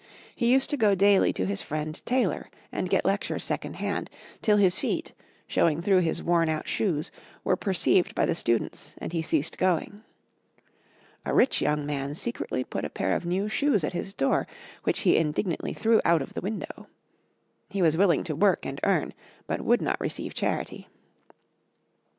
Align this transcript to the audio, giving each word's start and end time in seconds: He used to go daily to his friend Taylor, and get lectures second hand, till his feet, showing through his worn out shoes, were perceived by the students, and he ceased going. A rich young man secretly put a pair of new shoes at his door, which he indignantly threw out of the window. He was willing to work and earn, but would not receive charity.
He 0.35 0.51
used 0.51 0.71
to 0.71 0.77
go 0.77 0.95
daily 0.95 1.31
to 1.33 1.45
his 1.45 1.61
friend 1.61 2.03
Taylor, 2.07 2.49
and 2.71 2.89
get 2.89 3.05
lectures 3.05 3.43
second 3.43 3.75
hand, 3.75 4.09
till 4.41 4.57
his 4.57 4.79
feet, 4.79 5.13
showing 5.45 5.79
through 5.79 5.99
his 5.99 6.23
worn 6.23 6.49
out 6.49 6.67
shoes, 6.67 7.11
were 7.43 7.55
perceived 7.55 8.15
by 8.15 8.25
the 8.25 8.33
students, 8.33 8.95
and 8.97 9.13
he 9.13 9.21
ceased 9.21 9.59
going. 9.59 10.01
A 11.23 11.35
rich 11.35 11.61
young 11.61 11.85
man 11.85 12.15
secretly 12.15 12.63
put 12.63 12.83
a 12.83 12.89
pair 12.89 13.15
of 13.15 13.27
new 13.27 13.47
shoes 13.47 13.83
at 13.83 13.93
his 13.93 14.15
door, 14.15 14.47
which 14.85 15.01
he 15.01 15.17
indignantly 15.17 15.71
threw 15.75 16.01
out 16.03 16.23
of 16.23 16.33
the 16.33 16.41
window. 16.41 16.87
He 17.69 17.83
was 17.83 17.95
willing 17.95 18.23
to 18.23 18.35
work 18.35 18.65
and 18.65 18.79
earn, 18.81 19.13
but 19.45 19.61
would 19.61 19.83
not 19.83 20.01
receive 20.01 20.33
charity. 20.33 20.87